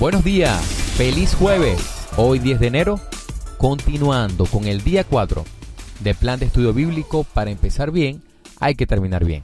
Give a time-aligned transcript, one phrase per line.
[0.00, 0.58] Buenos días,
[0.96, 2.08] feliz jueves.
[2.16, 2.98] Hoy 10 de enero,
[3.58, 5.44] continuando con el día 4
[6.00, 8.22] de plan de estudio bíblico para empezar bien,
[8.60, 9.42] hay que terminar bien.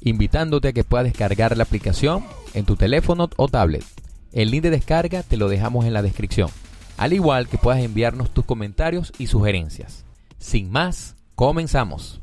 [0.00, 3.84] Invitándote a que puedas descargar la aplicación en tu teléfono o tablet.
[4.32, 6.50] El link de descarga te lo dejamos en la descripción,
[6.96, 10.04] al igual que puedas enviarnos tus comentarios y sugerencias.
[10.36, 12.20] Sin más, comenzamos.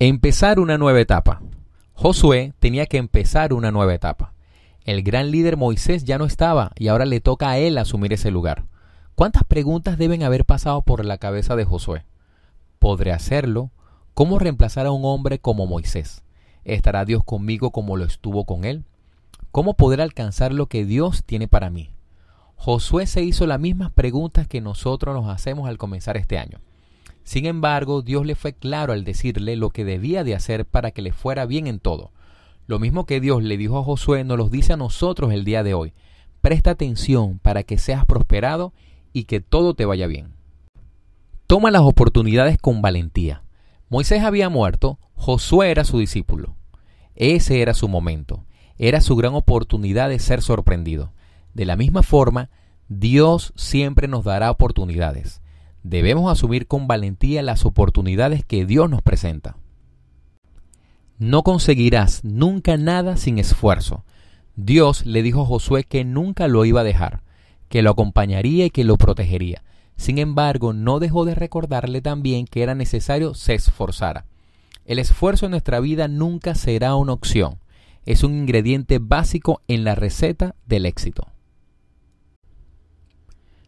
[0.00, 1.40] Empezar una nueva etapa.
[2.02, 4.32] Josué tenía que empezar una nueva etapa.
[4.84, 8.32] El gran líder Moisés ya no estaba y ahora le toca a él asumir ese
[8.32, 8.64] lugar.
[9.14, 12.04] ¿Cuántas preguntas deben haber pasado por la cabeza de Josué?
[12.80, 13.70] ¿Podré hacerlo?
[14.14, 16.24] ¿Cómo reemplazar a un hombre como Moisés?
[16.64, 18.84] ¿Estará Dios conmigo como lo estuvo con él?
[19.52, 21.94] ¿Cómo poder alcanzar lo que Dios tiene para mí?
[22.56, 26.58] Josué se hizo las mismas preguntas que nosotros nos hacemos al comenzar este año.
[27.24, 31.02] Sin embargo, Dios le fue claro al decirle lo que debía de hacer para que
[31.02, 32.10] le fuera bien en todo.
[32.66, 35.62] Lo mismo que Dios le dijo a Josué nos lo dice a nosotros el día
[35.62, 35.92] de hoy.
[36.40, 38.72] Presta atención para que seas prosperado
[39.12, 40.32] y que todo te vaya bien.
[41.46, 43.42] Toma las oportunidades con valentía.
[43.88, 46.56] Moisés había muerto, Josué era su discípulo.
[47.14, 48.44] Ese era su momento,
[48.78, 51.12] era su gran oportunidad de ser sorprendido.
[51.52, 52.48] De la misma forma,
[52.88, 55.41] Dios siempre nos dará oportunidades
[55.82, 59.56] debemos asumir con valentía las oportunidades que Dios nos presenta.
[61.18, 64.04] No conseguirás nunca nada sin esfuerzo.
[64.56, 67.22] Dios le dijo a Josué que nunca lo iba a dejar,
[67.68, 69.62] que lo acompañaría y que lo protegería.
[69.96, 74.26] Sin embargo, no dejó de recordarle también que era necesario se esforzara.
[74.84, 77.58] El esfuerzo en nuestra vida nunca será una opción,
[78.04, 81.31] es un ingrediente básico en la receta del éxito.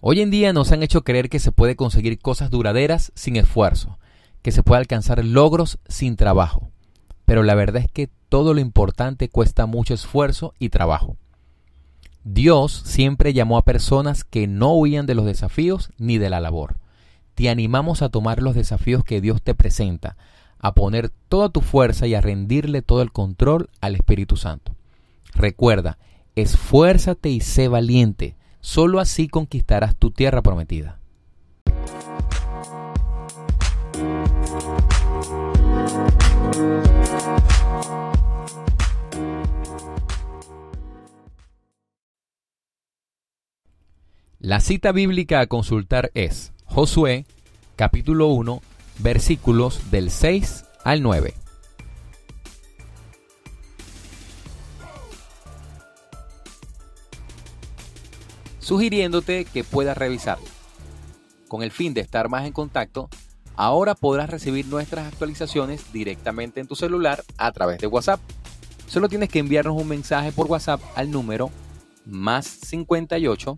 [0.00, 3.98] Hoy en día nos han hecho creer que se puede conseguir cosas duraderas sin esfuerzo,
[4.42, 6.70] que se puede alcanzar logros sin trabajo.
[7.24, 11.16] Pero la verdad es que todo lo importante cuesta mucho esfuerzo y trabajo.
[12.24, 16.76] Dios siempre llamó a personas que no huían de los desafíos ni de la labor.
[17.34, 20.16] Te animamos a tomar los desafíos que Dios te presenta,
[20.58, 24.74] a poner toda tu fuerza y a rendirle todo el control al Espíritu Santo.
[25.34, 25.98] Recuerda,
[26.34, 30.98] esfuérzate y sé valiente Solo así conquistarás tu tierra prometida.
[44.40, 47.24] La cita bíblica a consultar es Josué
[47.76, 48.60] capítulo 1
[48.98, 51.45] versículos del 6 al 9.
[58.66, 60.44] Sugiriéndote que puedas revisarlo.
[61.46, 63.08] Con el fin de estar más en contacto,
[63.54, 68.20] ahora podrás recibir nuestras actualizaciones directamente en tu celular a través de WhatsApp.
[68.88, 71.52] Solo tienes que enviarnos un mensaje por WhatsApp al número
[72.04, 73.56] más 58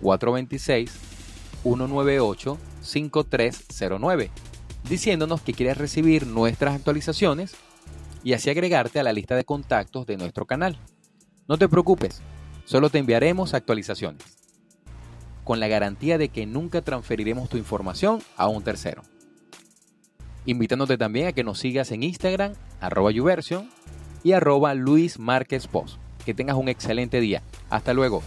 [0.00, 0.90] 426
[1.62, 4.30] 198 5309
[4.88, 7.56] diciéndonos que quieres recibir nuestras actualizaciones
[8.24, 10.78] y así agregarte a la lista de contactos de nuestro canal.
[11.46, 12.22] No te preocupes,
[12.70, 14.22] Solo te enviaremos actualizaciones,
[15.42, 19.02] con la garantía de que nunca transferiremos tu información a un tercero.
[20.46, 23.68] Invitándote también a que nos sigas en Instagram, arroba Uversion
[24.22, 25.96] y arroba Luis Márquez Post.
[26.24, 27.42] Que tengas un excelente día.
[27.70, 28.22] Hasta luego.